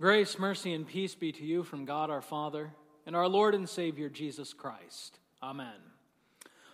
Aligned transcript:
Grace, 0.00 0.38
mercy, 0.38 0.72
and 0.72 0.86
peace 0.86 1.14
be 1.14 1.30
to 1.30 1.44
you 1.44 1.62
from 1.62 1.84
God 1.84 2.08
our 2.08 2.22
Father 2.22 2.70
and 3.04 3.14
our 3.14 3.28
Lord 3.28 3.54
and 3.54 3.68
Savior 3.68 4.08
Jesus 4.08 4.54
Christ. 4.54 5.18
Amen. 5.42 5.76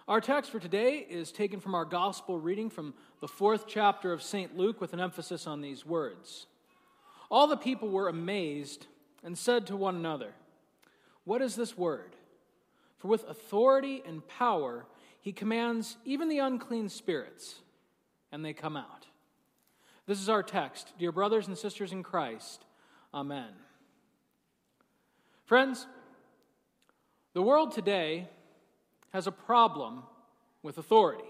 Our 0.07 0.21
text 0.21 0.53
for 0.53 0.61
today 0.61 0.99
is 0.99 1.33
taken 1.33 1.59
from 1.59 1.75
our 1.75 1.85
gospel 1.85 2.39
reading 2.39 2.71
from 2.71 2.95
the 3.21 3.27
fourth 3.27 3.67
chapter 3.67 4.13
of 4.13 4.23
St. 4.23 4.57
Luke 4.57 4.81
with 4.81 4.93
an 4.93 5.01
emphasis 5.01 5.49
on 5.49 5.61
these 5.61 5.85
words. 5.85 6.47
All 7.29 7.49
the 7.49 7.57
people 7.57 7.89
were 7.89 8.07
amazed 8.07 8.87
and 9.25 9.37
said 9.37 9.67
to 9.67 9.77
one 9.77 9.97
another, 9.97 10.33
What 11.25 11.43
is 11.43 11.57
this 11.57 11.77
word? 11.77 12.15
For 12.99 13.09
with 13.09 13.29
authority 13.29 14.05
and 14.07 14.25
power 14.29 14.87
he 15.21 15.33
commands 15.33 15.97
even 16.05 16.29
the 16.29 16.39
unclean 16.39 16.89
spirits, 16.89 17.57
and 18.31 18.45
they 18.45 18.53
come 18.53 18.77
out. 18.77 19.07
This 20.07 20.21
is 20.21 20.29
our 20.29 20.45
text. 20.45 20.93
Dear 20.97 21.11
brothers 21.11 21.49
and 21.49 21.59
sisters 21.59 21.91
in 21.91 22.05
Christ, 22.05 22.66
Amen. 23.17 23.49
Friends, 25.47 25.87
the 27.33 27.41
world 27.41 27.73
today 27.73 28.29
has 29.15 29.27
a 29.27 29.33
problem 29.33 30.03
with 30.63 30.77
authority. 30.77 31.25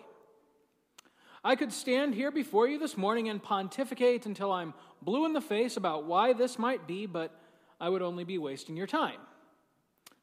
I 1.45 1.55
could 1.55 1.73
stand 1.73 2.13
here 2.13 2.33
before 2.33 2.67
you 2.67 2.81
this 2.81 2.97
morning 2.97 3.29
and 3.29 3.41
pontificate 3.41 4.27
until 4.27 4.51
I'm 4.51 4.75
blue 5.01 5.27
in 5.27 5.33
the 5.33 5.41
face 5.41 5.77
about 5.77 6.07
why 6.07 6.33
this 6.33 6.59
might 6.59 6.89
be, 6.89 7.07
but 7.07 7.31
I 7.81 7.89
would 7.89 8.03
only 8.03 8.25
be 8.25 8.37
wasting 8.37 8.77
your 8.77 8.89
time. 8.89 9.21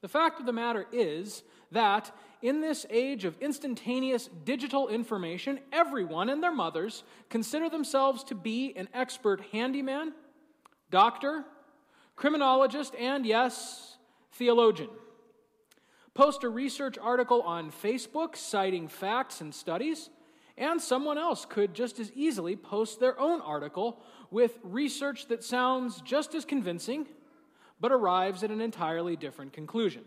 The 0.02 0.10
fact 0.10 0.42
of 0.42 0.46
the 0.46 0.52
matter 0.52 0.86
is 0.92 1.44
that 1.72 2.12
in 2.42 2.60
this 2.60 2.86
age 2.90 3.24
of 3.24 3.38
instantaneous 3.40 4.28
digital 4.44 4.90
information, 4.90 5.62
everyone 5.72 6.28
and 6.28 6.44
their 6.44 6.52
mothers 6.52 7.06
consider 7.30 7.70
themselves 7.70 8.26
to 8.26 8.36
be 8.36 8.74
an 8.76 8.90
expert 8.94 9.40
handyman, 9.54 10.12
doctor, 10.92 11.46
criminologist, 12.16 12.96
and 12.96 13.26
yes, 13.26 13.98
theologian. 14.34 14.90
Post 16.14 16.44
a 16.44 16.50
research 16.50 16.98
article 16.98 17.42
on 17.42 17.72
Facebook 17.72 18.36
citing 18.36 18.88
facts 18.88 19.42
and 19.42 19.54
studies, 19.54 20.10
and 20.58 20.80
someone 20.80 21.18
else 21.18 21.46
could 21.46 21.74
just 21.74 22.00
as 22.00 22.12
easily 22.14 22.56
post 22.56 23.00
their 23.00 23.20
own 23.20 23.42
article 23.42 24.00
with 24.30 24.60
research 24.64 25.28
that 25.28 25.44
sounds 25.44 26.02
just 26.02 26.36
as 26.36 26.46
convincing, 26.46 27.08
but 27.80 27.92
arrives 27.92 28.44
at 28.44 28.52
an 28.52 28.62
entirely 28.62 29.16
different 29.16 29.54
conclusion. 29.54 30.04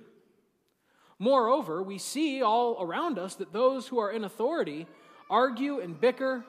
Moreover, 1.19 1.83
we 1.83 1.99
see 1.99 2.43
all 2.43 2.77
around 2.81 3.19
us 3.19 3.35
that 3.37 3.53
those 3.53 3.89
who 3.89 3.99
are 3.99 4.11
in 4.11 4.25
authority 4.25 4.87
argue 5.29 5.81
and 5.81 6.01
bicker 6.01 6.45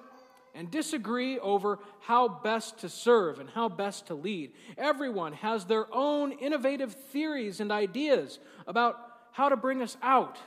and 0.57 0.71
disagree 0.71 1.37
over 1.37 1.77
how 1.99 2.27
best 2.27 2.79
to 2.79 2.89
serve 2.89 3.39
and 3.39 3.47
how 3.47 3.69
best 3.69 4.07
to 4.07 4.15
lead. 4.15 4.51
Everyone 4.75 5.33
has 5.33 5.65
their 5.65 5.85
own 5.93 6.31
innovative 6.31 6.93
theories 6.93 7.59
and 7.59 7.71
ideas 7.71 8.39
about 8.65 8.97
how 9.31 9.49
to 9.49 9.55
bring 9.55 9.83
us 9.83 9.95
out 10.01 10.39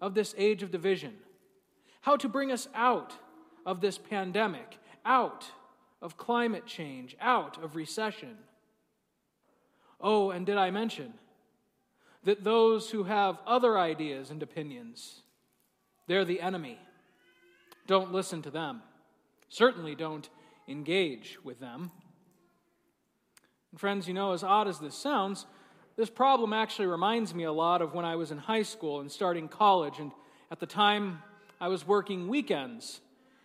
of 0.00 0.14
this 0.14 0.36
age 0.38 0.62
of 0.62 0.70
division, 0.70 1.14
how 2.00 2.16
to 2.16 2.28
bring 2.28 2.52
us 2.52 2.68
out 2.76 3.12
of 3.66 3.80
this 3.80 3.98
pandemic, 3.98 4.78
out 5.04 5.44
of 6.00 6.16
climate 6.16 6.64
change, 6.64 7.16
out 7.20 7.60
of 7.60 7.74
recession. 7.74 8.36
Oh, 10.00 10.30
and 10.30 10.46
did 10.46 10.58
I 10.58 10.70
mention 10.70 11.12
that 12.22 12.44
those 12.44 12.90
who 12.90 13.02
have 13.02 13.38
other 13.48 13.76
ideas 13.76 14.30
and 14.30 14.44
opinions, 14.44 15.22
they're 16.06 16.24
the 16.24 16.40
enemy? 16.40 16.78
Don't 17.88 18.12
listen 18.12 18.40
to 18.42 18.50
them. 18.50 18.82
Certainly 19.48 19.94
don't 19.94 20.28
engage 20.68 21.38
with 21.44 21.60
them. 21.60 21.90
And 23.70 23.80
friends, 23.80 24.06
you 24.08 24.14
know, 24.14 24.32
as 24.32 24.44
odd 24.44 24.68
as 24.68 24.78
this 24.78 24.94
sounds, 24.94 25.46
this 25.96 26.10
problem 26.10 26.52
actually 26.52 26.86
reminds 26.86 27.34
me 27.34 27.44
a 27.44 27.52
lot 27.52 27.82
of 27.82 27.94
when 27.94 28.04
I 28.04 28.16
was 28.16 28.30
in 28.30 28.38
high 28.38 28.62
school 28.62 29.00
and 29.00 29.10
starting 29.10 29.48
college, 29.48 29.98
and 29.98 30.12
at 30.50 30.60
the 30.60 30.66
time 30.66 31.22
I 31.60 31.68
was 31.68 31.86
working 31.86 32.28
weekends 32.28 33.00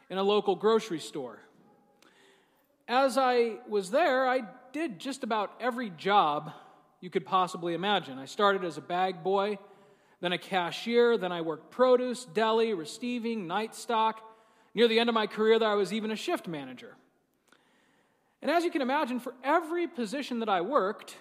in 0.09 0.17
a 0.17 0.23
local 0.23 0.55
grocery 0.55 0.99
store. 0.99 1.39
As 2.87 3.17
I 3.17 3.57
was 3.67 3.91
there, 3.91 4.27
I 4.27 4.41
did 4.73 4.99
just 4.99 5.23
about 5.23 5.51
every 5.59 5.91
job 5.91 6.51
you 7.01 7.09
could 7.09 7.25
possibly 7.25 7.73
imagine. 7.73 8.17
I 8.17 8.25
started 8.25 8.63
as 8.63 8.77
a 8.77 8.81
bag 8.81 9.23
boy, 9.23 9.59
then 10.21 10.33
a 10.33 10.37
cashier, 10.37 11.17
then 11.17 11.31
I 11.31 11.41
worked 11.41 11.71
produce, 11.71 12.25
deli, 12.25 12.73
receiving, 12.73 13.47
night 13.47 13.75
stock, 13.75 14.21
Near 14.73 14.87
the 14.87 14.99
end 14.99 15.09
of 15.09 15.15
my 15.15 15.27
career, 15.27 15.59
there 15.59 15.69
I 15.69 15.75
was 15.75 15.93
even 15.93 16.11
a 16.11 16.15
shift 16.15 16.47
manager. 16.47 16.95
And 18.41 18.49
as 18.49 18.63
you 18.63 18.71
can 18.71 18.81
imagine, 18.81 19.19
for 19.19 19.33
every 19.43 19.87
position 19.87 20.39
that 20.39 20.49
I 20.49 20.61
worked, 20.61 21.17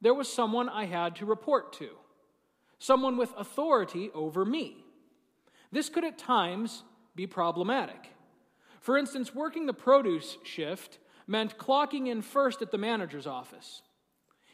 there 0.00 0.14
was 0.14 0.32
someone 0.32 0.68
I 0.68 0.86
had 0.86 1.16
to 1.16 1.26
report 1.26 1.72
to, 1.74 1.90
someone 2.78 3.16
with 3.16 3.32
authority 3.36 4.10
over 4.14 4.44
me. 4.44 4.84
This 5.70 5.88
could 5.88 6.04
at 6.04 6.18
times 6.18 6.84
be 7.14 7.26
problematic. 7.26 8.14
For 8.80 8.96
instance, 8.96 9.34
working 9.34 9.66
the 9.66 9.74
produce 9.74 10.38
shift 10.44 10.98
meant 11.26 11.58
clocking 11.58 12.06
in 12.06 12.22
first 12.22 12.62
at 12.62 12.70
the 12.70 12.78
manager's 12.78 13.26
office. 13.26 13.82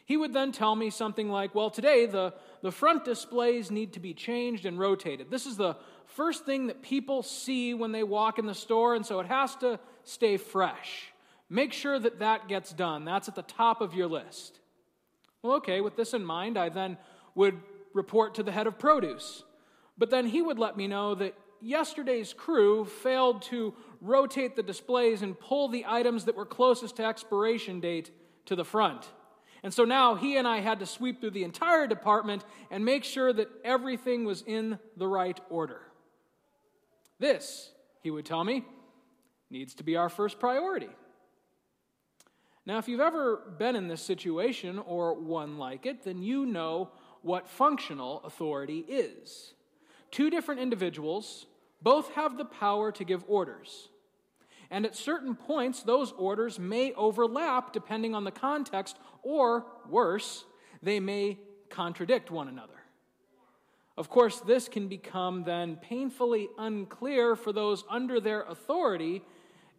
He 0.05 0.17
would 0.17 0.33
then 0.33 0.51
tell 0.51 0.75
me 0.75 0.91
something 0.91 1.29
like, 1.29 1.53
Well, 1.55 1.69
today 1.69 2.05
the, 2.05 2.33
the 2.61 2.71
front 2.71 3.03
displays 3.03 3.71
need 3.71 3.93
to 3.93 3.99
be 3.99 4.13
changed 4.13 4.65
and 4.65 4.79
rotated. 4.79 5.29
This 5.29 5.45
is 5.45 5.57
the 5.57 5.75
first 6.05 6.45
thing 6.45 6.67
that 6.67 6.81
people 6.81 7.23
see 7.23 7.73
when 7.73 7.91
they 7.91 8.03
walk 8.03 8.39
in 8.39 8.45
the 8.45 8.53
store, 8.53 8.95
and 8.95 9.05
so 9.05 9.19
it 9.19 9.27
has 9.27 9.55
to 9.57 9.79
stay 10.03 10.37
fresh. 10.37 11.11
Make 11.49 11.73
sure 11.73 11.99
that 11.99 12.19
that 12.19 12.47
gets 12.47 12.71
done. 12.71 13.05
That's 13.05 13.27
at 13.27 13.35
the 13.35 13.41
top 13.41 13.81
of 13.81 13.93
your 13.93 14.07
list. 14.07 14.59
Well, 15.41 15.57
okay, 15.57 15.81
with 15.81 15.95
this 15.95 16.13
in 16.13 16.23
mind, 16.23 16.57
I 16.57 16.69
then 16.69 16.97
would 17.35 17.59
report 17.93 18.35
to 18.35 18.43
the 18.43 18.51
head 18.51 18.67
of 18.67 18.79
produce. 18.79 19.43
But 19.97 20.09
then 20.09 20.27
he 20.27 20.41
would 20.41 20.59
let 20.59 20.77
me 20.77 20.87
know 20.87 21.15
that 21.15 21.35
yesterday's 21.61 22.33
crew 22.33 22.85
failed 22.85 23.41
to 23.43 23.73
rotate 24.01 24.55
the 24.55 24.63
displays 24.63 25.21
and 25.21 25.39
pull 25.39 25.69
the 25.69 25.85
items 25.87 26.25
that 26.25 26.35
were 26.35 26.45
closest 26.45 26.97
to 26.97 27.05
expiration 27.05 27.79
date 27.79 28.11
to 28.45 28.55
the 28.55 28.65
front. 28.65 29.07
And 29.65 29.73
so 29.73 29.83
now 29.83 30.13
he 30.13 30.37
and 30.37 30.47
I 30.47 30.59
had 30.59 30.81
to 30.81 30.85
sweep 30.85 31.19
through 31.19 31.31
the 31.31 31.43
entire 31.43 31.87
department 31.87 32.45
and 32.69 32.85
make 32.85 33.03
sure 33.03 33.33
that 33.33 33.49
everything 33.63 34.23
was 34.23 34.43
in 34.45 34.77
the 34.95 35.07
right 35.07 35.41
order. 35.49 35.81
This, 37.17 37.71
he 38.03 38.11
would 38.11 38.27
tell 38.27 38.43
me, 38.43 38.63
needs 39.49 39.73
to 39.73 39.83
be 39.83 39.95
our 39.95 40.07
first 40.07 40.39
priority. 40.39 40.89
Now, 42.67 42.77
if 42.77 42.87
you've 42.87 42.99
ever 42.99 43.55
been 43.57 43.75
in 43.75 43.87
this 43.87 44.03
situation 44.03 44.77
or 44.77 45.15
one 45.15 45.57
like 45.57 45.87
it, 45.87 46.03
then 46.03 46.21
you 46.21 46.45
know 46.45 46.91
what 47.23 47.49
functional 47.49 48.21
authority 48.23 48.85
is. 48.87 49.55
Two 50.11 50.29
different 50.29 50.61
individuals 50.61 51.47
both 51.81 52.11
have 52.11 52.37
the 52.37 52.45
power 52.45 52.91
to 52.91 53.03
give 53.03 53.23
orders. 53.27 53.89
And 54.71 54.85
at 54.85 54.95
certain 54.95 55.35
points, 55.35 55.83
those 55.83 56.11
orders 56.13 56.59
may 56.59 56.93
overlap 56.93 57.73
depending 57.73 58.15
on 58.15 58.23
the 58.23 58.31
context, 58.31 58.97
or 59.21 59.65
worse, 59.89 60.45
they 60.81 60.99
may 60.99 61.37
contradict 61.69 62.31
one 62.31 62.47
another. 62.47 62.73
Of 63.97 64.09
course, 64.09 64.39
this 64.41 64.67
can 64.67 64.87
become 64.87 65.43
then 65.43 65.77
painfully 65.77 66.49
unclear 66.57 67.35
for 67.35 67.53
those 67.53 67.83
under 67.89 68.19
their 68.19 68.41
authority 68.41 69.21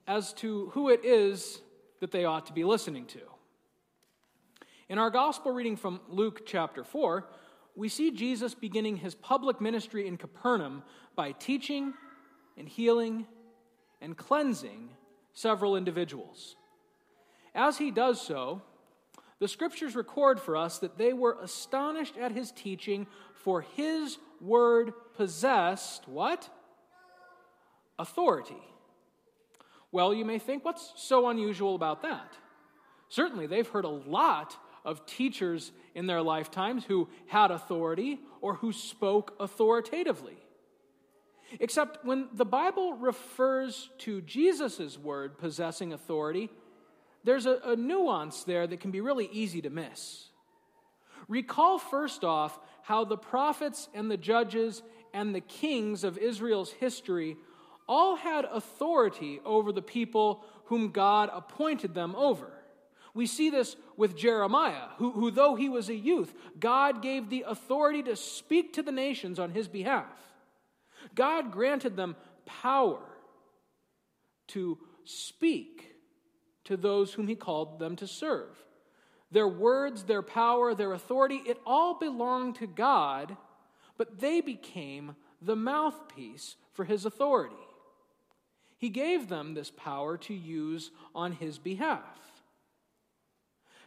as 0.07 0.33
to 0.35 0.71
who 0.71 0.89
it 0.89 1.05
is 1.05 1.61
that 2.01 2.13
they 2.13 2.25
ought 2.25 2.47
to 2.47 2.53
be 2.53 2.65
listening 2.65 3.07
to. 3.07 3.21
In 4.89 4.99
our 4.99 5.11
gospel 5.11 5.53
reading 5.53 5.77
from 5.77 6.01
Luke 6.09 6.47
chapter 6.47 6.85
4, 6.85 7.27
we 7.75 7.89
see 7.89 8.11
Jesus 8.11 8.55
beginning 8.55 8.97
his 8.97 9.15
public 9.15 9.61
ministry 9.61 10.07
in 10.07 10.17
Capernaum 10.17 10.83
by 11.15 11.33
teaching 11.33 11.93
and 12.57 12.69
healing 12.69 13.27
and 14.07 14.17
cleansing 14.17 14.89
several 15.33 15.75
individuals. 15.75 16.55
As 17.57 17.77
he 17.77 17.91
does 17.91 18.21
so, 18.21 18.63
the 19.41 19.49
scriptures 19.49 19.97
record 19.97 20.39
for 20.39 20.57
us 20.57 20.79
that 20.79 20.97
they 20.97 21.13
were 21.13 21.37
astonished 21.43 22.17
at 22.17 22.31
his 22.31 22.53
teaching, 22.53 23.09
for 23.35 23.63
his 23.63 24.19
word 24.41 24.93
possessed 25.17 26.07
what? 26.07 26.49
Authority. 27.99 28.63
Well, 29.91 30.15
you 30.15 30.25
may 30.25 30.39
think, 30.39 30.65
what's 30.65 30.93
so 30.95 31.29
unusual 31.29 31.75
about 31.75 32.03
that? 32.03 32.33
Certainly, 33.09 33.49
they've 33.49 33.69
heard 33.69 33.85
a 33.85 33.89
lot 33.89 34.57
of 34.85 35.05
teachers 35.07 35.73
in 35.97 36.07
their 36.07 36.23
lifetimes 36.23 36.85
who 36.85 37.09
had 37.27 37.51
authority 37.51 38.21
or 38.41 38.55
who 38.55 38.73
spoke 38.73 39.35
authoritatively. 39.41 40.37
Except 41.61 42.05
when 42.05 42.29
the 42.33 42.45
Bible 42.45 42.95
refers 42.95 43.91
to 43.99 44.21
Jesus' 44.23 44.99
word 44.99 45.39
possessing 45.39 45.93
authority, 45.93 46.51
there's 47.25 47.47
a, 47.47 47.59
a, 47.65 47.77
nuance 47.77 48.45
there 48.45 48.67
that 48.67 48.81
can 48.81 48.91
be 48.91 49.01
really 49.01 49.29
easy 49.33 49.61
to 49.63 49.71
miss. 49.71 50.29
Recall 51.29 51.79
first 51.79 52.25
off 52.25 52.59
how 52.83 53.05
the 53.05 53.17
prophets 53.17 53.89
and 53.95 54.11
the 54.11 54.17
judges 54.17 54.83
and 55.13 55.35
the 55.35 55.41
kings 55.41 56.05
of 56.05 56.19
Israel's 56.19 56.73
history 56.73 57.37
all 57.89 58.17
had 58.17 58.45
authority 58.45 59.41
over 59.45 59.73
the 59.73 59.83
people 59.83 60.45
whom 60.67 60.91
God 60.91 61.31
appointed 61.33 61.95
them 61.95 62.15
over. 62.17 62.53
We 63.15 63.27
see 63.27 63.51
this 63.51 63.77
with 63.97 64.17
Jeremiah, 64.17 64.89
who, 64.99 65.11
who, 65.13 65.31
though 65.31 65.55
he 65.55 65.69
was 65.69 65.89
a 65.89 65.95
youth, 65.95 66.35
God 66.61 67.01
gave 67.01 67.31
the 67.31 67.45
authority 67.49 68.03
to 68.03 68.15
speak 68.15 68.75
to 68.75 68.83
the 68.83 68.93
nations 68.93 69.39
on 69.39 69.53
his 69.53 69.69
behalf. 69.69 70.05
God 71.15 71.53
granted 71.53 71.97
them 71.97 72.17
power 72.45 73.03
to 74.49 74.79
speak 75.05 75.95
to 76.65 76.77
those 76.77 77.13
whom 77.13 77.29
he 77.29 77.35
called 77.35 77.79
them 77.79 77.97
to 77.97 78.07
serve. 78.07 78.57
Their 79.31 79.49
words, 79.49 80.05
their 80.05 80.23
power, 80.23 80.75
their 80.75 80.93
authority, 80.93 81.43
it 81.47 81.61
all 81.67 81.99
belonged 81.99 82.57
to 82.57 82.67
God, 82.67 83.37
but 83.97 84.21
they 84.21 84.41
became 84.41 85.17
the 85.43 85.57
mouthpiece 85.57 86.57
for 86.73 86.85
his 86.85 87.05
authority. 87.05 87.55
He 88.79 88.89
gave 88.89 89.29
them 89.29 89.55
this 89.55 89.71
power 89.71 90.17
to 90.19 90.35
use 90.35 90.91
on 91.15 91.33
his 91.33 91.59
behalf. 91.59 92.05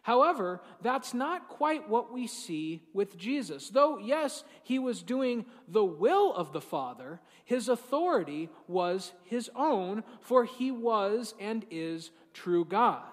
However, 0.09 0.59
that's 0.81 1.13
not 1.13 1.50
quite 1.50 1.88
what 1.88 2.11
we 2.11 2.25
see 2.25 2.81
with 2.94 3.15
Jesus. 3.15 3.69
Though, 3.69 4.00
yes, 4.00 4.44
he 4.63 4.79
was 4.79 5.03
doing 5.03 5.45
the 5.67 5.85
will 5.85 6.33
of 6.33 6.51
the 6.51 6.61
Father, 6.61 7.21
his 7.45 7.69
authority 7.69 8.50
was 8.67 9.13
his 9.23 9.51
own, 9.56 10.03
for 10.19 10.45
he 10.45 10.71
was 10.71 11.35
and 11.39 11.63
is 11.69 12.09
true 12.33 12.65
God. 12.65 13.03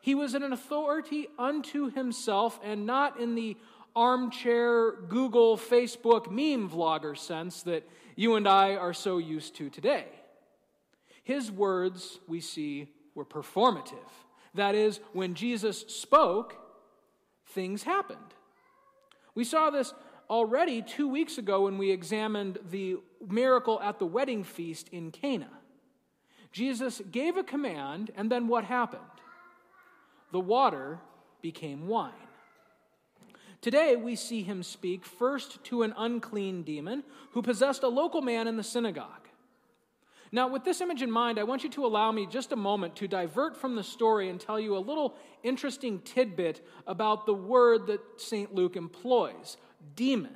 He 0.00 0.14
was 0.14 0.32
an 0.32 0.54
authority 0.54 1.28
unto 1.38 1.90
himself 1.90 2.58
and 2.64 2.86
not 2.86 3.20
in 3.20 3.34
the 3.34 3.58
armchair 3.94 4.92
Google, 4.92 5.58
Facebook 5.58 6.30
meme 6.30 6.70
vlogger 6.70 7.14
sense 7.14 7.62
that 7.64 7.86
you 8.16 8.36
and 8.36 8.48
I 8.48 8.76
are 8.76 8.94
so 8.94 9.18
used 9.18 9.54
to 9.56 9.68
today. 9.68 10.06
His 11.24 11.52
words, 11.52 12.20
we 12.26 12.40
see, 12.40 12.88
were 13.14 13.26
performative. 13.26 14.08
That 14.54 14.74
is, 14.74 15.00
when 15.12 15.34
Jesus 15.34 15.84
spoke, 15.88 16.56
things 17.48 17.82
happened. 17.82 18.18
We 19.34 19.44
saw 19.44 19.70
this 19.70 19.94
already 20.28 20.82
two 20.82 21.08
weeks 21.08 21.38
ago 21.38 21.64
when 21.64 21.78
we 21.78 21.90
examined 21.90 22.58
the 22.70 22.96
miracle 23.26 23.80
at 23.80 23.98
the 23.98 24.06
wedding 24.06 24.44
feast 24.44 24.88
in 24.88 25.10
Cana. 25.10 25.50
Jesus 26.52 27.00
gave 27.10 27.36
a 27.36 27.42
command, 27.42 28.10
and 28.14 28.30
then 28.30 28.46
what 28.46 28.64
happened? 28.64 29.02
The 30.32 30.40
water 30.40 30.98
became 31.40 31.86
wine. 31.86 32.12
Today, 33.62 33.96
we 33.96 34.16
see 34.16 34.42
him 34.42 34.62
speak 34.62 35.04
first 35.04 35.62
to 35.64 35.82
an 35.82 35.94
unclean 35.96 36.62
demon 36.62 37.04
who 37.30 37.42
possessed 37.42 37.82
a 37.82 37.88
local 37.88 38.20
man 38.20 38.48
in 38.48 38.56
the 38.56 38.62
synagogue. 38.62 39.21
Now, 40.34 40.48
with 40.48 40.64
this 40.64 40.80
image 40.80 41.02
in 41.02 41.10
mind, 41.10 41.38
I 41.38 41.42
want 41.42 41.62
you 41.62 41.68
to 41.70 41.84
allow 41.84 42.10
me 42.10 42.24
just 42.24 42.52
a 42.52 42.56
moment 42.56 42.96
to 42.96 43.06
divert 43.06 43.54
from 43.54 43.76
the 43.76 43.84
story 43.84 44.30
and 44.30 44.40
tell 44.40 44.58
you 44.58 44.74
a 44.74 44.78
little 44.78 45.14
interesting 45.42 46.00
tidbit 46.00 46.66
about 46.86 47.26
the 47.26 47.34
word 47.34 47.86
that 47.88 48.00
St. 48.16 48.54
Luke 48.54 48.74
employs 48.74 49.58
demon. 49.94 50.34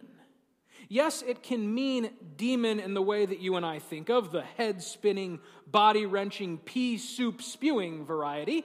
Yes, 0.91 1.23
it 1.23 1.43
can 1.43 1.75
mean 1.75 2.11
demon 2.37 2.79
in 2.79 2.93
the 2.93 3.01
way 3.01 3.25
that 3.25 3.41
you 3.41 3.57
and 3.57 3.65
I 3.65 3.79
think 3.79 4.11
of, 4.11 4.33
the 4.33 4.43
head 4.43 4.83
spinning, 4.83 5.41
body 5.67 6.05
wrenching, 6.05 6.59
pea 6.59 6.99
soup 6.99 7.41
spewing 7.41 8.05
variety. 8.05 8.65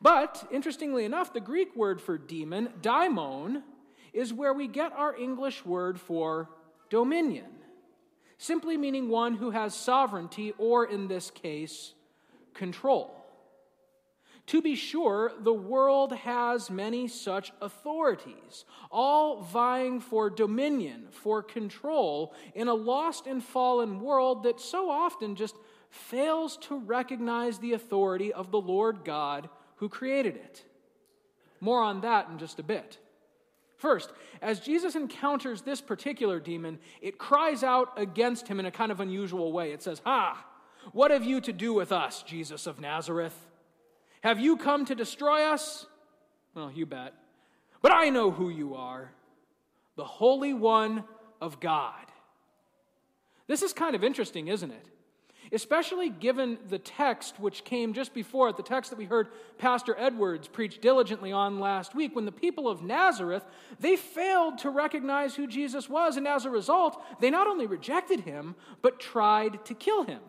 But, 0.00 0.46
interestingly 0.52 1.06
enough, 1.06 1.32
the 1.32 1.40
Greek 1.40 1.74
word 1.74 2.02
for 2.02 2.18
demon, 2.18 2.68
daimon, 2.82 3.62
is 4.12 4.34
where 4.34 4.52
we 4.52 4.68
get 4.68 4.92
our 4.92 5.16
English 5.16 5.64
word 5.64 5.98
for 5.98 6.50
dominion 6.90 7.57
simply 8.38 8.76
meaning 8.76 9.08
one 9.08 9.34
who 9.34 9.50
has 9.50 9.74
sovereignty, 9.74 10.54
or 10.56 10.84
in 10.84 11.08
this 11.08 11.30
case, 11.30 11.92
control. 12.54 13.14
To 14.46 14.62
be 14.62 14.76
sure, 14.76 15.32
the 15.40 15.52
world 15.52 16.12
has 16.12 16.70
many 16.70 17.06
such 17.06 17.52
authorities, 17.60 18.64
all 18.90 19.42
vying 19.42 20.00
for 20.00 20.30
dominion, 20.30 21.08
for 21.10 21.42
control, 21.42 22.34
in 22.54 22.66
a 22.66 22.74
lost 22.74 23.26
and 23.26 23.44
fallen 23.44 24.00
world 24.00 24.44
that 24.44 24.58
so 24.58 24.88
often 24.88 25.36
just 25.36 25.54
fails 25.90 26.56
to 26.62 26.78
recognize 26.78 27.58
the 27.58 27.74
authority 27.74 28.32
of 28.32 28.50
the 28.50 28.60
Lord 28.60 29.04
God 29.04 29.50
who 29.76 29.90
created 29.90 30.36
it. 30.36 30.64
More 31.60 31.82
on 31.82 32.00
that 32.00 32.28
in 32.30 32.38
just 32.38 32.58
a 32.58 32.62
bit. 32.62 32.98
First, 33.78 34.12
as 34.42 34.60
Jesus 34.60 34.96
encounters 34.96 35.62
this 35.62 35.80
particular 35.80 36.40
demon, 36.40 36.78
it 37.00 37.16
cries 37.16 37.62
out 37.62 37.92
against 37.96 38.48
him 38.48 38.58
in 38.60 38.66
a 38.66 38.70
kind 38.70 38.92
of 38.92 39.00
unusual 39.00 39.52
way. 39.52 39.72
It 39.72 39.82
says, 39.82 40.02
Ha! 40.04 40.44
What 40.92 41.10
have 41.10 41.24
you 41.24 41.40
to 41.42 41.52
do 41.52 41.72
with 41.72 41.92
us, 41.92 42.22
Jesus 42.22 42.66
of 42.66 42.80
Nazareth? 42.80 43.34
Have 44.22 44.40
you 44.40 44.56
come 44.56 44.84
to 44.86 44.94
destroy 44.94 45.44
us? 45.44 45.86
Well, 46.54 46.72
you 46.72 46.86
bet. 46.86 47.14
But 47.80 47.92
I 47.92 48.10
know 48.10 48.30
who 48.30 48.48
you 48.48 48.74
are 48.74 49.12
the 49.96 50.04
Holy 50.04 50.54
One 50.54 51.02
of 51.40 51.58
God. 51.58 52.06
This 53.48 53.62
is 53.62 53.72
kind 53.72 53.96
of 53.96 54.04
interesting, 54.04 54.46
isn't 54.46 54.70
it? 54.70 54.86
Especially 55.52 56.10
given 56.10 56.58
the 56.68 56.78
text 56.78 57.38
which 57.40 57.64
came 57.64 57.92
just 57.92 58.14
before 58.14 58.48
it, 58.48 58.56
the 58.56 58.62
text 58.62 58.90
that 58.90 58.98
we 58.98 59.04
heard 59.04 59.28
Pastor 59.58 59.94
Edwards 59.98 60.48
preach 60.48 60.80
diligently 60.80 61.32
on 61.32 61.60
last 61.60 61.94
week, 61.94 62.14
when 62.14 62.24
the 62.24 62.32
people 62.32 62.68
of 62.68 62.82
Nazareth, 62.82 63.44
they 63.80 63.96
failed 63.96 64.58
to 64.58 64.70
recognize 64.70 65.34
who 65.34 65.46
Jesus 65.46 65.88
was, 65.88 66.16
and 66.16 66.26
as 66.26 66.44
a 66.44 66.50
result, 66.50 67.02
they 67.20 67.30
not 67.30 67.46
only 67.46 67.66
rejected 67.66 68.20
him, 68.20 68.54
but 68.82 69.00
tried 69.00 69.64
to 69.66 69.74
kill 69.74 70.04
him. 70.04 70.20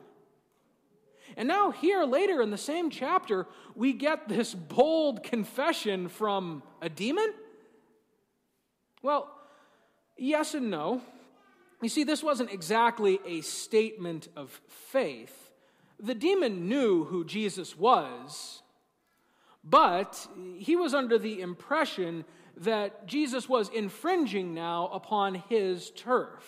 And 1.37 1.47
now, 1.47 1.71
here 1.71 2.03
later 2.03 2.41
in 2.41 2.51
the 2.51 2.57
same 2.57 2.89
chapter, 2.89 3.47
we 3.75 3.93
get 3.93 4.27
this 4.27 4.53
bold 4.53 5.23
confession 5.23 6.09
from 6.09 6.63
a 6.81 6.89
demon? 6.89 7.33
Well, 9.01 9.29
yes 10.17 10.53
and 10.53 10.69
no. 10.69 11.01
You 11.81 11.89
see, 11.89 12.03
this 12.03 12.21
wasn't 12.21 12.51
exactly 12.51 13.19
a 13.25 13.41
statement 13.41 14.27
of 14.35 14.59
faith. 14.67 15.51
The 15.99 16.15
demon 16.15 16.67
knew 16.67 17.05
who 17.05 17.23
Jesus 17.23 17.77
was, 17.77 18.61
but 19.63 20.27
he 20.57 20.75
was 20.75 20.93
under 20.93 21.17
the 21.17 21.41
impression 21.41 22.25
that 22.57 23.05
Jesus 23.05 23.47
was 23.47 23.69
infringing 23.69 24.53
now 24.53 24.87
upon 24.87 25.35
his 25.35 25.91
turf. 25.91 26.43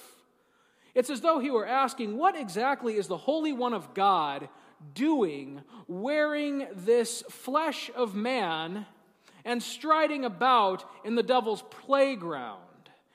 It's 0.93 1.09
as 1.09 1.21
though 1.21 1.39
he 1.39 1.49
were 1.49 1.65
asking, 1.65 2.17
What 2.17 2.35
exactly 2.35 2.97
is 2.97 3.07
the 3.07 3.17
Holy 3.17 3.53
One 3.53 3.73
of 3.73 3.93
God 3.93 4.49
doing 4.93 5.61
wearing 5.87 6.67
this 6.73 7.23
flesh 7.29 7.89
of 7.95 8.15
man 8.15 8.85
and 9.45 9.63
striding 9.63 10.25
about 10.25 10.83
in 11.05 11.15
the 11.15 11.23
devil's 11.23 11.61
playground? 11.63 12.59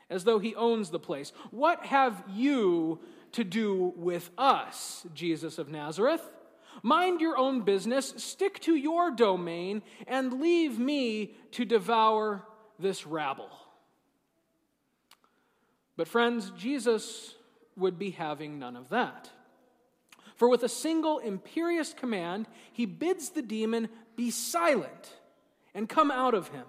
As 0.09 0.25
though 0.25 0.39
he 0.39 0.55
owns 0.55 0.91
the 0.91 0.99
place. 0.99 1.33
What 1.51 1.87
have 1.87 2.23
you 2.29 3.01
to 3.33 3.45
do 3.45 3.93
with 3.97 4.31
us, 4.39 5.07
Jesus 5.15 5.59
of 5.59 5.69
Nazareth? 5.69 6.23
Mind 6.83 7.21
your 7.21 7.37
own 7.39 7.63
business, 7.63 8.15
stick 8.17 8.61
to 8.61 8.75
your 8.75 9.11
domain, 9.11 9.83
and 10.07 10.41
leave 10.41 10.79
me 10.79 11.35
to 11.53 11.65
devour 11.65 12.43
this 12.79 13.07
rabble. 13.07 13.51
But, 15.97 16.09
friends, 16.09 16.53
Jesus 16.57 17.35
would 17.77 17.99
be 17.99 18.11
having 18.11 18.59
none 18.59 18.77
of 18.77 18.91
that. 18.91 19.31
For 20.37 20.49
with 20.51 20.63
a 20.63 20.69
single 20.69 21.19
imperious 21.19 21.95
command, 21.95 22.47
he 22.73 22.85
bids 22.85 23.31
the 23.31 23.43
demon 23.43 23.89
be 24.17 24.31
silent 24.31 25.15
and 25.75 25.89
come 25.89 26.11
out 26.11 26.35
of 26.35 26.49
him. 26.49 26.67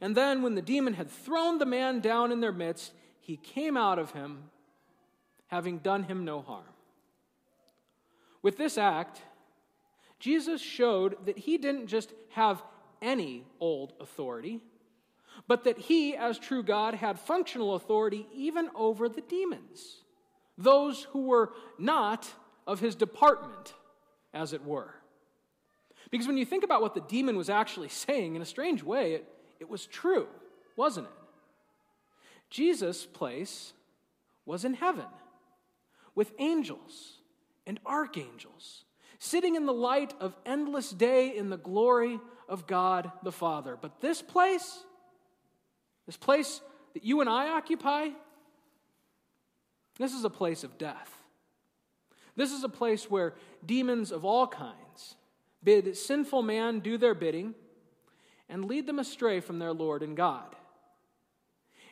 And 0.00 0.16
then, 0.16 0.42
when 0.42 0.54
the 0.54 0.62
demon 0.62 0.94
had 0.94 1.10
thrown 1.10 1.58
the 1.58 1.66
man 1.66 2.00
down 2.00 2.32
in 2.32 2.40
their 2.40 2.52
midst, 2.52 2.92
he 3.20 3.36
came 3.36 3.76
out 3.76 3.98
of 3.98 4.12
him, 4.12 4.50
having 5.46 5.78
done 5.78 6.04
him 6.04 6.24
no 6.24 6.40
harm. 6.40 6.64
With 8.42 8.56
this 8.56 8.76
act, 8.76 9.22
Jesus 10.18 10.60
showed 10.60 11.26
that 11.26 11.38
he 11.38 11.58
didn't 11.58 11.86
just 11.86 12.12
have 12.30 12.62
any 13.00 13.44
old 13.60 13.92
authority, 14.00 14.60
but 15.46 15.64
that 15.64 15.78
he, 15.78 16.16
as 16.16 16.38
true 16.38 16.62
God, 16.62 16.94
had 16.94 17.18
functional 17.18 17.74
authority 17.74 18.26
even 18.34 18.70
over 18.74 19.08
the 19.08 19.20
demons, 19.20 19.98
those 20.56 21.04
who 21.10 21.26
were 21.26 21.52
not 21.78 22.28
of 22.66 22.80
his 22.80 22.94
department, 22.94 23.74
as 24.32 24.52
it 24.52 24.64
were. 24.64 24.94
Because 26.10 26.26
when 26.26 26.36
you 26.36 26.44
think 26.44 26.64
about 26.64 26.82
what 26.82 26.94
the 26.94 27.00
demon 27.00 27.36
was 27.36 27.50
actually 27.50 27.88
saying, 27.88 28.36
in 28.36 28.42
a 28.42 28.46
strange 28.46 28.82
way, 28.82 29.14
it, 29.14 29.28
it 29.62 29.70
was 29.70 29.86
true, 29.86 30.26
wasn't 30.76 31.06
it? 31.06 31.12
Jesus' 32.50 33.06
place 33.06 33.72
was 34.44 34.64
in 34.64 34.74
heaven 34.74 35.06
with 36.16 36.32
angels 36.40 37.20
and 37.64 37.78
archangels, 37.86 38.84
sitting 39.20 39.54
in 39.54 39.64
the 39.64 39.72
light 39.72 40.14
of 40.20 40.36
endless 40.44 40.90
day 40.90 41.34
in 41.36 41.48
the 41.48 41.56
glory 41.56 42.18
of 42.48 42.66
God 42.66 43.12
the 43.22 43.30
Father. 43.30 43.78
But 43.80 44.00
this 44.00 44.20
place, 44.20 44.80
this 46.06 46.16
place 46.16 46.60
that 46.94 47.04
you 47.04 47.20
and 47.20 47.30
I 47.30 47.50
occupy, 47.50 48.08
this 49.96 50.12
is 50.12 50.24
a 50.24 50.30
place 50.30 50.64
of 50.64 50.76
death. 50.76 51.10
This 52.34 52.50
is 52.50 52.64
a 52.64 52.68
place 52.68 53.08
where 53.08 53.34
demons 53.64 54.10
of 54.10 54.24
all 54.24 54.48
kinds, 54.48 55.14
bid 55.62 55.96
sinful 55.96 56.42
man 56.42 56.80
do 56.80 56.98
their 56.98 57.14
bidding, 57.14 57.54
and 58.52 58.66
lead 58.66 58.86
them 58.86 58.98
astray 58.98 59.40
from 59.40 59.58
their 59.58 59.72
Lord 59.72 60.02
and 60.02 60.14
God. 60.14 60.54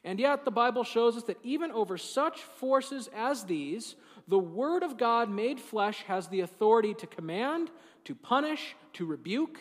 And 0.04 0.20
yet, 0.20 0.44
the 0.44 0.50
Bible 0.50 0.84
shows 0.84 1.16
us 1.16 1.24
that 1.24 1.38
even 1.42 1.72
over 1.72 1.96
such 1.96 2.42
forces 2.42 3.08
as 3.16 3.44
these, 3.44 3.96
the 4.28 4.38
Word 4.38 4.82
of 4.82 4.98
God 4.98 5.30
made 5.30 5.58
flesh 5.58 6.02
has 6.06 6.28
the 6.28 6.40
authority 6.40 6.92
to 6.94 7.06
command, 7.06 7.70
to 8.04 8.14
punish, 8.14 8.76
to 8.94 9.06
rebuke, 9.06 9.58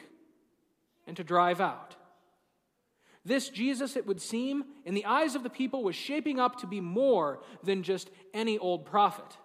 and 1.07 1.15
to 1.15 1.23
drive 1.23 1.61
out. 1.61 1.95
This 3.23 3.49
Jesus, 3.49 3.95
it 3.95 4.05
would 4.05 4.21
seem, 4.21 4.65
in 4.85 4.93
the 4.93 5.05
eyes 5.05 5.35
of 5.35 5.43
the 5.43 5.49
people, 5.49 5.83
was 5.83 5.95
shaping 5.95 6.37
up 6.39 6.59
to 6.59 6.67
be 6.67 6.81
more 6.81 7.41
than 7.63 7.83
just 7.83 8.09
any 8.33 8.57
old 8.57 8.85
prophet. 8.85 9.37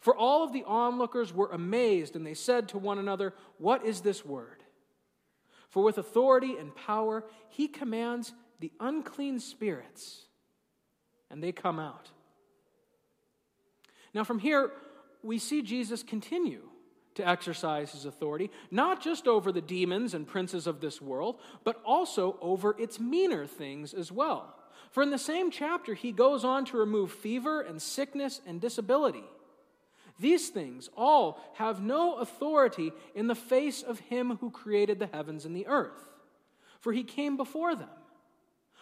For 0.00 0.16
all 0.16 0.42
of 0.42 0.52
the 0.52 0.64
onlookers 0.64 1.34
were 1.34 1.50
amazed, 1.50 2.16
and 2.16 2.26
they 2.26 2.34
said 2.34 2.68
to 2.68 2.78
one 2.78 2.98
another, 2.98 3.34
What 3.58 3.84
is 3.84 4.00
this 4.00 4.24
word? 4.24 4.62
For 5.78 5.84
with 5.84 5.98
authority 5.98 6.56
and 6.56 6.74
power 6.74 7.22
he 7.50 7.68
commands 7.68 8.32
the 8.58 8.72
unclean 8.80 9.38
spirits, 9.38 10.24
and 11.30 11.40
they 11.40 11.52
come 11.52 11.78
out. 11.78 12.10
Now, 14.12 14.24
from 14.24 14.40
here, 14.40 14.72
we 15.22 15.38
see 15.38 15.62
Jesus 15.62 16.02
continue 16.02 16.62
to 17.14 17.28
exercise 17.28 17.92
his 17.92 18.06
authority, 18.06 18.50
not 18.72 19.00
just 19.00 19.28
over 19.28 19.52
the 19.52 19.60
demons 19.60 20.14
and 20.14 20.26
princes 20.26 20.66
of 20.66 20.80
this 20.80 21.00
world, 21.00 21.38
but 21.62 21.80
also 21.84 22.38
over 22.40 22.74
its 22.76 22.98
meaner 22.98 23.46
things 23.46 23.94
as 23.94 24.10
well. 24.10 24.56
For 24.90 25.04
in 25.04 25.10
the 25.10 25.16
same 25.16 25.52
chapter, 25.52 25.94
he 25.94 26.10
goes 26.10 26.44
on 26.44 26.64
to 26.64 26.76
remove 26.76 27.12
fever 27.12 27.60
and 27.60 27.80
sickness 27.80 28.40
and 28.44 28.60
disability. 28.60 29.26
These 30.18 30.48
things 30.48 30.90
all 30.96 31.40
have 31.54 31.80
no 31.80 32.14
authority 32.16 32.92
in 33.14 33.28
the 33.28 33.34
face 33.34 33.82
of 33.82 34.00
him 34.00 34.38
who 34.40 34.50
created 34.50 34.98
the 34.98 35.06
heavens 35.06 35.44
and 35.44 35.54
the 35.54 35.66
earth, 35.66 36.08
for 36.80 36.92
he 36.92 37.04
came 37.04 37.36
before 37.36 37.74
them. 37.74 37.88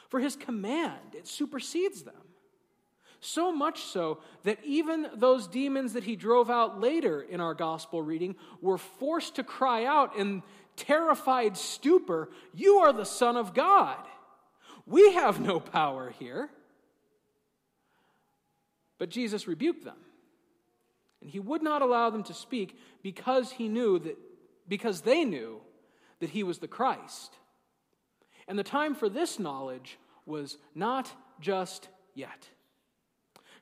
For 0.08 0.20
his 0.20 0.36
command, 0.36 1.14
it 1.14 1.26
supersedes 1.26 2.02
them. 2.02 2.14
So 3.20 3.50
much 3.50 3.82
so 3.82 4.20
that 4.44 4.58
even 4.64 5.08
those 5.14 5.48
demons 5.48 5.94
that 5.94 6.04
he 6.04 6.16
drove 6.16 6.50
out 6.50 6.80
later 6.80 7.20
in 7.20 7.40
our 7.40 7.54
gospel 7.54 8.02
reading 8.02 8.36
were 8.60 8.78
forced 8.78 9.36
to 9.36 9.44
cry 9.44 9.84
out 9.84 10.16
in 10.16 10.42
terrified 10.76 11.56
stupor, 11.56 12.30
You 12.54 12.76
are 12.76 12.92
the 12.92 13.04
Son 13.04 13.36
of 13.36 13.54
God. 13.54 13.98
We 14.86 15.14
have 15.14 15.40
no 15.40 15.58
power 15.58 16.14
here. 16.18 16.50
But 18.98 19.10
Jesus 19.10 19.48
rebuked 19.48 19.84
them. 19.84 19.96
And 21.26 21.32
he 21.32 21.40
would 21.40 21.60
not 21.60 21.82
allow 21.82 22.08
them 22.08 22.22
to 22.22 22.32
speak 22.32 22.78
because 23.02 23.50
he 23.50 23.66
knew 23.66 23.98
that 23.98 24.16
because 24.68 25.00
they 25.00 25.24
knew 25.24 25.60
that 26.20 26.30
he 26.30 26.44
was 26.44 26.58
the 26.58 26.68
Christ. 26.68 27.34
And 28.46 28.56
the 28.56 28.62
time 28.62 28.94
for 28.94 29.08
this 29.08 29.40
knowledge 29.40 29.98
was 30.24 30.56
not 30.72 31.10
just 31.40 31.88
yet. 32.14 32.48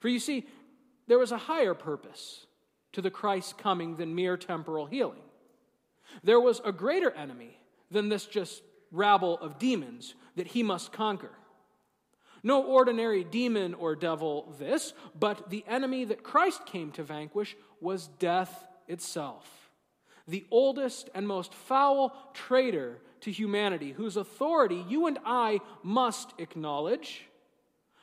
For 0.00 0.08
you 0.08 0.18
see, 0.18 0.46
there 1.06 1.18
was 1.18 1.32
a 1.32 1.38
higher 1.38 1.72
purpose 1.72 2.44
to 2.92 3.00
the 3.00 3.10
Christ 3.10 3.56
coming 3.56 3.96
than 3.96 4.14
mere 4.14 4.36
temporal 4.36 4.84
healing. 4.84 5.22
There 6.22 6.40
was 6.40 6.60
a 6.66 6.70
greater 6.72 7.12
enemy 7.12 7.58
than 7.90 8.10
this 8.10 8.26
just 8.26 8.62
rabble 8.92 9.38
of 9.38 9.58
demons 9.58 10.14
that 10.36 10.48
he 10.48 10.62
must 10.62 10.92
conquer. 10.92 11.32
No 12.44 12.62
ordinary 12.62 13.24
demon 13.24 13.74
or 13.74 13.96
devil, 13.96 14.54
this, 14.60 14.92
but 15.18 15.50
the 15.50 15.64
enemy 15.66 16.04
that 16.04 16.22
Christ 16.22 16.64
came 16.66 16.92
to 16.92 17.02
vanquish 17.02 17.56
was 17.80 18.06
death 18.20 18.64
itself. 18.86 19.70
The 20.28 20.46
oldest 20.52 21.10
and 21.14 21.26
most 21.26 21.52
foul 21.52 22.16
traitor 22.34 22.98
to 23.22 23.32
humanity, 23.32 23.90
whose 23.90 24.16
authority 24.16 24.84
you 24.88 25.06
and 25.06 25.18
I 25.24 25.60
must 25.82 26.34
acknowledge 26.38 27.26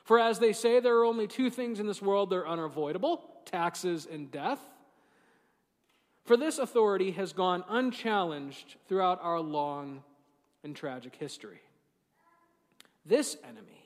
for 0.04 0.18
as 0.18 0.38
they 0.38 0.52
say, 0.52 0.80
there 0.80 0.96
are 0.98 1.04
only 1.04 1.26
two 1.26 1.50
things 1.50 1.80
in 1.80 1.86
this 1.86 2.02
world 2.02 2.30
that 2.30 2.36
are 2.36 2.48
unavoidable 2.48 3.24
taxes 3.44 4.06
and 4.10 4.30
death. 4.30 4.60
For 6.24 6.36
this 6.36 6.58
authority 6.58 7.12
has 7.12 7.32
gone 7.32 7.64
unchallenged 7.68 8.76
throughout 8.88 9.20
our 9.22 9.40
long 9.40 10.02
and 10.62 10.74
tragic 10.76 11.16
history. 11.16 11.60
This 13.04 13.36
enemy, 13.42 13.81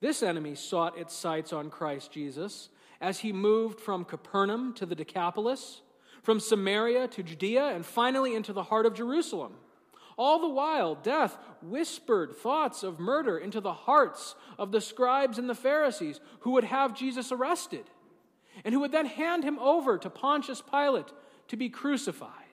this 0.00 0.22
enemy 0.22 0.54
sought 0.54 0.98
its 0.98 1.14
sights 1.14 1.52
on 1.52 1.70
Christ 1.70 2.12
Jesus 2.12 2.68
as 3.00 3.20
he 3.20 3.32
moved 3.32 3.80
from 3.80 4.04
Capernaum 4.04 4.72
to 4.74 4.86
the 4.86 4.94
Decapolis, 4.94 5.82
from 6.22 6.40
Samaria 6.40 7.08
to 7.08 7.22
Judea, 7.22 7.68
and 7.68 7.84
finally 7.84 8.34
into 8.34 8.52
the 8.52 8.64
heart 8.64 8.86
of 8.86 8.94
Jerusalem. 8.94 9.54
All 10.16 10.40
the 10.40 10.48
while, 10.48 10.96
death 10.96 11.38
whispered 11.62 12.36
thoughts 12.36 12.82
of 12.82 12.98
murder 12.98 13.38
into 13.38 13.60
the 13.60 13.72
hearts 13.72 14.34
of 14.58 14.72
the 14.72 14.80
scribes 14.80 15.38
and 15.38 15.48
the 15.48 15.54
Pharisees 15.54 16.20
who 16.40 16.50
would 16.52 16.64
have 16.64 16.92
Jesus 16.92 17.30
arrested 17.30 17.84
and 18.64 18.74
who 18.74 18.80
would 18.80 18.90
then 18.90 19.06
hand 19.06 19.44
him 19.44 19.58
over 19.60 19.96
to 19.96 20.10
Pontius 20.10 20.60
Pilate 20.60 21.12
to 21.46 21.56
be 21.56 21.68
crucified. 21.68 22.47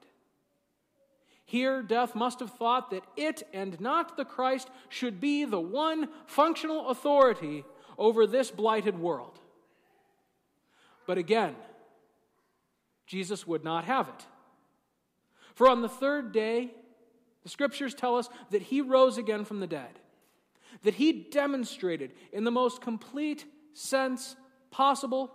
Here, 1.46 1.84
death 1.84 2.16
must 2.16 2.40
have 2.40 2.52
thought 2.52 2.90
that 2.90 3.04
it 3.16 3.44
and 3.54 3.80
not 3.80 4.18
the 4.18 4.26
Christ 4.26 4.70
should 4.90 5.22
be 5.22 5.46
the 5.46 5.60
one 5.60 6.10
functional 6.26 6.90
authority 6.90 7.64
over 7.98 8.26
this 8.26 8.50
blighted 8.50 9.00
world. 9.00 9.40
But 11.06 11.20
again, 11.20 11.56
Jesus 13.06 13.46
would 13.46 13.64
not 13.64 13.86
have 13.86 14.08
it. 14.08 14.26
For 15.54 15.70
on 15.70 15.82
the 15.82 15.90
third 15.90 16.32
day, 16.32 16.72
the 17.44 17.50
scriptures 17.50 17.94
tell 17.94 18.18
us 18.18 18.28
that 18.50 18.64
he 18.64 18.82
rose 18.82 19.20
again 19.20 19.46
from 19.46 19.60
the 19.60 19.68
dead, 19.68 20.00
that 20.82 20.96
he 20.96 21.14
demonstrated 21.14 22.12
in 22.34 22.44
the 22.44 22.52
most 22.52 22.82
complete 22.82 23.46
sense 23.74 24.36
possible 24.72 25.32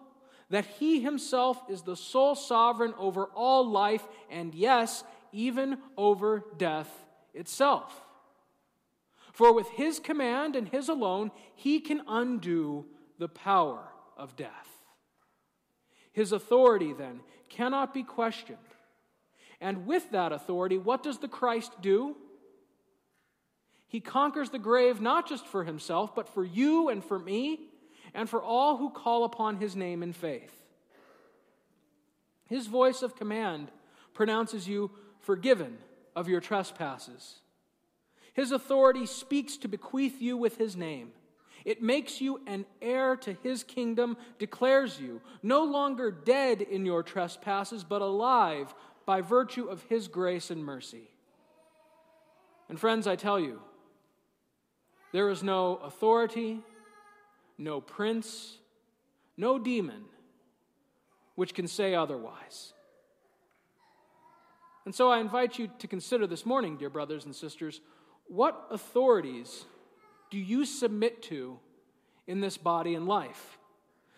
that 0.50 0.67
he 0.67 1.00
himself 1.00 1.62
is 1.71 1.83
the 1.83 1.97
sole 1.97 2.35
sovereign 2.35 2.93
over 2.99 3.26
all 3.26 3.69
life 3.69 4.07
and, 4.29 4.55
yes, 4.55 5.05
even 5.33 5.79
over 5.97 6.45
death 6.57 6.91
itself. 7.35 7.93
For 9.33 9.55
with 9.55 9.69
his 9.71 9.99
command 9.99 10.57
and 10.57 10.69
his 10.69 10.89
alone, 10.89 11.31
he 11.55 11.81
can 11.81 12.03
undo 12.09 12.87
the 13.19 13.29
power 13.29 13.89
of 14.17 14.37
death. 14.37 14.69
His 16.13 16.33
authority, 16.33 16.93
then, 16.93 17.21
cannot 17.49 17.95
be 17.95 18.03
questioned. 18.03 18.59
And 19.61 19.87
with 19.87 20.11
that 20.11 20.33
authority, 20.33 20.79
what 20.79 21.03
does 21.03 21.19
the 21.19 21.29
Christ 21.29 21.73
do? 21.81 22.17
He 23.87 24.01
conquers 24.01 24.51
the 24.51 24.59
grave 24.59 25.01
not 25.01 25.29
just 25.29 25.47
for 25.47 25.65
himself, 25.65 26.15
but 26.15 26.29
for 26.29 26.45
you 26.45 26.89
and 26.89 27.05
for 27.05 27.19
me, 27.19 27.61
and 28.15 28.29
for 28.29 28.43
all 28.43 28.77
who 28.77 28.91
call 28.91 29.25
upon 29.25 29.57
his 29.57 29.77
name 29.77 30.03
in 30.03 30.13
faith. 30.13 30.55
His 32.49 32.67
voice 32.67 33.03
of 33.03 33.17
command 33.17 33.71
pronounces 34.15 34.69
you 34.69 34.91
forgiven 35.21 35.79
of 36.17 36.29
your 36.29 36.41
trespasses. 36.41 37.41
His 38.35 38.53
authority 38.53 39.07
speaks 39.07 39.57
to 39.59 39.69
bequeath 39.69 40.21
you 40.21 40.37
with 40.37 40.57
his 40.57 40.77
name. 40.77 41.12
It 41.65 41.83
makes 41.83 42.21
you 42.21 42.41
an 42.47 42.65
heir 42.81 43.17
to 43.17 43.35
his 43.43 43.65
kingdom, 43.65 44.17
declares 44.39 44.99
you 44.99 45.21
no 45.43 45.65
longer 45.65 46.11
dead 46.11 46.62
in 46.62 46.87
your 46.87 47.03
trespasses, 47.03 47.85
but 47.85 48.00
alive 48.00 48.75
by 49.05 49.21
virtue 49.21 49.67
of 49.67 49.83
his 49.85 50.09
grace 50.09 50.50
and 50.50 50.65
mercy. 50.65 51.11
And 52.69 52.79
friends, 52.79 53.07
I 53.07 53.17
tell 53.17 53.39
you, 53.39 53.61
there 55.12 55.29
is 55.29 55.43
no 55.43 55.77
authority, 55.77 56.61
no 57.59 57.81
prince, 57.81 58.57
no 59.37 59.59
demon 59.59 60.05
which 61.35 61.53
can 61.53 61.67
say 61.67 61.95
otherwise. 61.95 62.73
And 64.85 64.95
so 64.95 65.11
I 65.11 65.21
invite 65.21 65.59
you 65.59 65.69
to 65.79 65.87
consider 65.87 66.27
this 66.27 66.47
morning, 66.47 66.77
dear 66.77 66.91
brothers 66.91 67.25
and 67.25 67.35
sisters, 67.35 67.81
what 68.27 68.67
authorities 68.71 69.65
do 70.31 70.39
you 70.39 70.65
submit 70.65 71.23
to 71.25 71.59
in 72.27 72.41
this 72.41 72.57
body 72.57 72.95
and 72.95 73.07
life? 73.07 73.59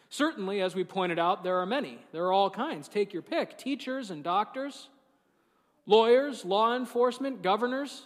Certainly, 0.09 0.61
as 0.61 0.75
we 0.75 0.85
pointed 0.85 1.19
out, 1.19 1.43
there 1.43 1.59
are 1.59 1.67
many. 1.67 1.99
There 2.13 2.25
are 2.25 2.33
all 2.33 2.51
kinds. 2.51 2.87
Take 2.87 3.13
your 3.13 3.23
pick 3.23 3.57
teachers 3.57 4.11
and 4.11 4.23
doctors, 4.23 4.89
lawyers, 5.87 6.45
law 6.45 6.77
enforcement, 6.77 7.43
governors, 7.43 8.03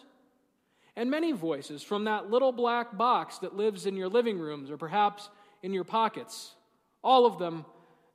and 0.95 1.11
many 1.11 1.33
voices 1.33 1.83
from 1.83 2.05
that 2.05 2.31
little 2.31 2.53
black 2.53 2.97
box 2.97 3.39
that 3.39 3.57
lives 3.57 3.87
in 3.87 3.97
your 3.97 4.09
living 4.09 4.39
rooms 4.39 4.71
or 4.71 4.77
perhaps 4.77 5.29
in 5.63 5.73
your 5.73 5.85
pockets, 5.85 6.55
all 7.03 7.27
of 7.27 7.39
them 7.39 7.65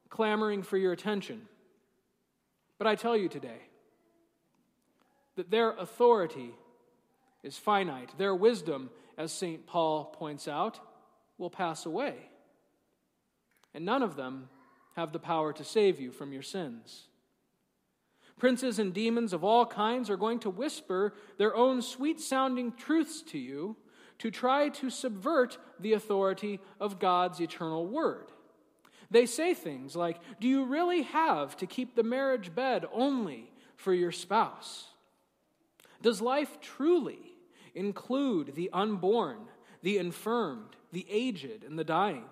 clamoring 0.10 0.64
for 0.64 0.78
your 0.78 0.94
attention. 0.94 1.42
But 2.78 2.88
I 2.88 2.96
tell 2.96 3.16
you 3.16 3.30
today 3.30 3.60
that 5.42 5.52
their 5.52 5.72
authority 5.72 6.52
is 7.42 7.58
finite, 7.58 8.16
their 8.18 8.36
wisdom, 8.36 8.92
as 9.18 9.32
St. 9.32 9.66
Paul 9.66 10.06
points 10.06 10.48
out, 10.48 10.80
will 11.38 11.50
pass 11.50 11.86
away 11.86 12.16
and 13.74 13.86
none 13.86 14.04
of 14.04 14.16
them 14.16 14.50
have 14.96 15.12
the 15.12 15.20
power 15.20 15.54
to 15.54 15.64
save 15.64 16.00
you 16.00 16.12
from 16.12 16.34
your 16.34 16.42
sins. 16.42 17.08
Princes 18.38 18.80
and 18.80 18.94
demons 18.94 19.34
of 19.34 19.44
all 19.44 19.66
kinds 19.66 20.10
are 20.10 20.18
going 20.18 20.40
to 20.40 20.50
whisper 20.50 21.14
their 21.38 21.56
own 21.56 21.82
sweet 21.82 22.20
sounding 22.20 22.74
truths 22.74 23.22
to 23.22 23.38
you 23.38 23.78
to 24.18 24.32
try 24.32 24.70
to 24.70 24.90
subvert 24.90 25.58
the 25.80 25.94
authority 25.94 26.60
of 26.80 27.00
God's 27.00 27.40
eternal 27.40 27.88
word. 27.88 28.28
They 29.10 29.26
say 29.26 29.54
things 29.54 29.96
like, 29.96 30.18
Do 30.40 30.48
you 30.48 30.66
really 30.66 31.04
have 31.04 31.56
to 31.58 31.68
keep 31.68 31.96
the 31.96 32.04
marriage 32.04 32.54
bed 32.54 32.86
only 32.92 33.52
for 33.76 33.94
your 33.94 34.12
spouse? 34.12 34.91
Does 36.02 36.22
life 36.22 36.60
truly 36.62 37.20
include 37.76 38.56
the 38.56 38.70
unborn, 38.74 39.38
the 39.82 39.98
infirmed, 39.98 40.76
the 40.92 41.06
aged, 41.10 41.64
and 41.64 41.78
the 41.78 41.84
dying? 41.84 42.26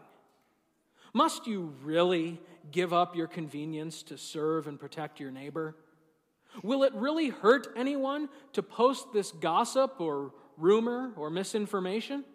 Must 1.14 1.48
you 1.48 1.74
really 1.84 2.40
give 2.72 2.94
up 2.94 3.16
your 3.16 3.28
convenience 3.28 4.04
to 4.04 4.18
serve 4.18 4.68
and 4.68 4.80
protect 4.80 5.20
your 5.20 5.32
neighbor? 5.32 5.76
Will 6.64 6.84
it 6.84 6.94
really 6.94 7.30
hurt 7.30 7.68
anyone 7.76 8.30
to 8.54 8.64
post 8.64 9.14
this 9.14 9.32
gossip 9.32 10.00
or 10.00 10.34
rumor 10.58 11.12
or 11.16 11.30
misinformation? 11.30 12.26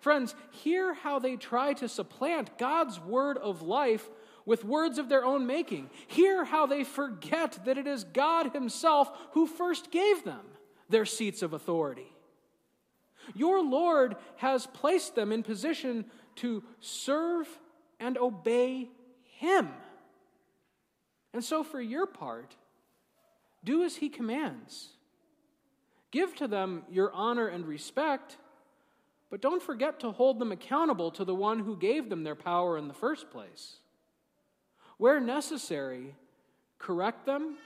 Friends, 0.00 0.34
hear 0.50 0.92
how 0.92 1.18
they 1.18 1.36
try 1.36 1.72
to 1.74 1.88
supplant 1.88 2.58
God's 2.58 3.00
word 3.00 3.38
of 3.38 3.62
life 3.62 4.10
with 4.46 4.64
words 4.64 4.98
of 4.98 5.08
their 5.08 5.24
own 5.24 5.46
making. 5.46 5.90
Hear 6.06 6.44
how 6.44 6.66
they 6.66 6.84
forget 6.84 7.58
that 7.64 7.78
it 7.78 7.86
is 7.86 8.04
God 8.04 8.52
Himself 8.52 9.10
who 9.32 9.46
first 9.46 9.90
gave 9.90 10.24
them 10.24 10.44
their 10.88 11.06
seats 11.06 11.42
of 11.42 11.52
authority. 11.52 12.12
Your 13.34 13.62
Lord 13.62 14.16
has 14.36 14.66
placed 14.66 15.14
them 15.14 15.32
in 15.32 15.42
position 15.42 16.04
to 16.36 16.62
serve 16.80 17.48
and 17.98 18.18
obey 18.18 18.90
Him. 19.38 19.68
And 21.32 21.42
so, 21.42 21.64
for 21.64 21.80
your 21.80 22.06
part, 22.06 22.54
do 23.64 23.82
as 23.82 23.96
he 23.96 24.08
commands. 24.08 24.90
Give 26.10 26.34
to 26.36 26.46
them 26.46 26.84
your 26.88 27.10
honor 27.12 27.48
and 27.48 27.66
respect, 27.66 28.36
but 29.30 29.40
don't 29.40 29.62
forget 29.62 29.98
to 30.00 30.12
hold 30.12 30.38
them 30.38 30.52
accountable 30.52 31.10
to 31.12 31.24
the 31.24 31.34
one 31.34 31.58
who 31.58 31.76
gave 31.76 32.08
them 32.08 32.22
their 32.22 32.36
power 32.36 32.78
in 32.78 32.86
the 32.86 32.94
first 32.94 33.30
place. 33.30 33.78
Where 34.98 35.20
necessary, 35.20 36.14
correct 36.78 37.26
them, 37.26 37.56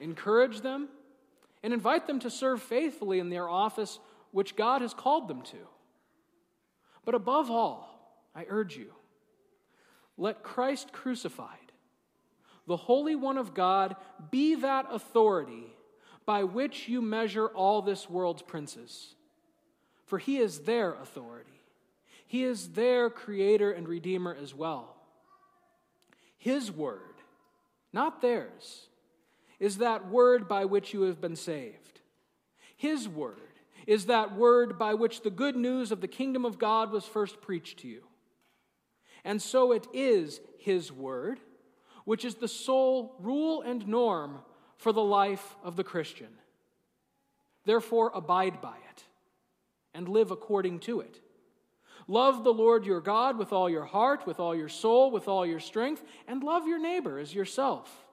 encourage 0.00 0.60
them, 0.60 0.88
and 1.62 1.72
invite 1.72 2.06
them 2.06 2.18
to 2.20 2.30
serve 2.30 2.62
faithfully 2.62 3.18
in 3.18 3.30
their 3.30 3.48
office 3.48 3.98
which 4.30 4.56
God 4.56 4.82
has 4.82 4.94
called 4.94 5.28
them 5.28 5.42
to. 5.42 5.58
But 7.04 7.14
above 7.14 7.50
all, 7.50 7.88
I 8.34 8.46
urge 8.48 8.76
you, 8.76 8.92
let 10.16 10.42
Christ 10.42 10.92
crucified 10.92 11.58
the 12.66 12.76
Holy 12.76 13.14
One 13.16 13.38
of 13.38 13.54
God, 13.54 13.96
be 14.30 14.54
that 14.56 14.86
authority 14.90 15.66
by 16.24 16.44
which 16.44 16.88
you 16.88 17.02
measure 17.02 17.48
all 17.48 17.82
this 17.82 18.08
world's 18.08 18.42
princes. 18.42 19.14
For 20.06 20.18
he 20.18 20.38
is 20.38 20.60
their 20.60 20.94
authority, 20.94 21.60
he 22.26 22.44
is 22.44 22.70
their 22.70 23.10
creator 23.10 23.72
and 23.72 23.88
redeemer 23.88 24.36
as 24.40 24.54
well. 24.54 24.91
His 26.42 26.72
word, 26.72 27.22
not 27.92 28.20
theirs, 28.20 28.88
is 29.60 29.78
that 29.78 30.08
word 30.08 30.48
by 30.48 30.64
which 30.64 30.92
you 30.92 31.02
have 31.02 31.20
been 31.20 31.36
saved. 31.36 32.00
His 32.76 33.08
word 33.08 33.38
is 33.86 34.06
that 34.06 34.34
word 34.34 34.76
by 34.76 34.94
which 34.94 35.22
the 35.22 35.30
good 35.30 35.54
news 35.54 35.92
of 35.92 36.00
the 36.00 36.08
kingdom 36.08 36.44
of 36.44 36.58
God 36.58 36.90
was 36.90 37.04
first 37.04 37.40
preached 37.40 37.78
to 37.78 37.88
you. 37.88 38.02
And 39.24 39.40
so 39.40 39.70
it 39.70 39.86
is 39.92 40.40
His 40.58 40.90
word 40.90 41.38
which 42.04 42.24
is 42.24 42.34
the 42.34 42.48
sole 42.48 43.14
rule 43.20 43.62
and 43.62 43.86
norm 43.86 44.40
for 44.78 44.92
the 44.92 45.00
life 45.00 45.54
of 45.62 45.76
the 45.76 45.84
Christian. 45.84 46.30
Therefore, 47.64 48.10
abide 48.12 48.60
by 48.60 48.78
it 48.90 49.04
and 49.94 50.08
live 50.08 50.32
according 50.32 50.80
to 50.80 50.98
it. 51.02 51.20
Love 52.08 52.44
the 52.44 52.52
Lord 52.52 52.84
your 52.84 53.00
God 53.00 53.38
with 53.38 53.52
all 53.52 53.70
your 53.70 53.84
heart, 53.84 54.26
with 54.26 54.40
all 54.40 54.54
your 54.54 54.68
soul, 54.68 55.10
with 55.10 55.28
all 55.28 55.46
your 55.46 55.60
strength, 55.60 56.04
and 56.26 56.42
love 56.42 56.66
your 56.66 56.78
neighbor 56.78 57.18
as 57.18 57.34
yourself. 57.34 58.04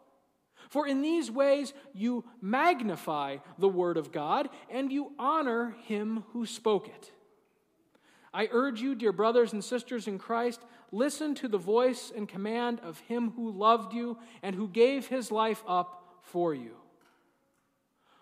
For 0.69 0.88
in 0.88 1.02
these 1.02 1.32
ways 1.32 1.73
you 1.93 2.23
magnify 2.41 3.38
the 3.58 3.67
word 3.67 3.97
of 3.97 4.12
God 4.12 4.49
and 4.69 4.91
you 4.91 5.13
honor 5.17 5.75
him 5.86 6.23
who 6.32 6.45
spoke 6.45 6.88
it. 6.88 7.12
I 8.32 8.47
urge 8.52 8.80
you, 8.80 8.93
dear 8.93 9.12
brothers 9.12 9.54
and 9.54 9.63
sisters 9.63 10.08
in 10.08 10.19
Christ, 10.19 10.62
listen 10.91 11.34
to 11.36 11.47
the 11.47 11.58
voice 11.58 12.12
and 12.15 12.30
command 12.30 12.80
of 12.82 12.99
him 12.99 13.32
who 13.32 13.52
loved 13.52 13.93
you 13.93 14.19
and 14.43 14.56
who 14.56 14.67
gave 14.67 15.08
his 15.08 15.32
life 15.32 15.63
up 15.67 16.19
for 16.21 16.54
you. 16.54 16.75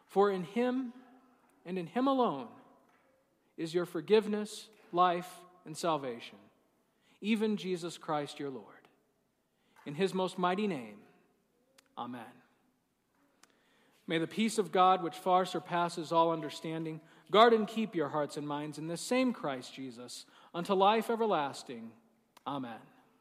For 0.05 0.31
in 0.31 0.43
him 0.43 0.93
and 1.65 1.77
in 1.77 1.87
him 1.87 2.07
alone 2.07 2.47
is 3.57 3.73
your 3.73 3.85
forgiveness, 3.85 4.69
life, 4.93 5.29
and 5.67 5.77
salvation, 5.77 6.39
even 7.21 7.57
Jesus 7.57 7.97
Christ 7.97 8.39
your 8.39 8.49
Lord. 8.49 8.65
In 9.85 9.93
his 9.93 10.13
most 10.13 10.39
mighty 10.39 10.65
name, 10.65 10.97
amen. 11.97 12.21
May 14.07 14.17
the 14.17 14.27
peace 14.27 14.57
of 14.57 14.71
God, 14.71 15.03
which 15.03 15.15
far 15.15 15.45
surpasses 15.45 16.11
all 16.11 16.31
understanding, 16.31 17.01
guard 17.29 17.53
and 17.53 17.67
keep 17.67 17.93
your 17.93 18.09
hearts 18.09 18.37
and 18.37 18.47
minds 18.47 18.77
in 18.77 18.87
this 18.87 19.01
same 19.01 19.33
Christ 19.33 19.73
Jesus 19.73 20.25
unto 20.53 20.73
life 20.73 21.09
everlasting. 21.09 21.91
Amen. 22.47 22.79